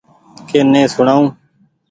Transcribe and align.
ڪي 0.47 0.59
ني 0.71 0.81
سمجهاڻو۔ 0.93 1.23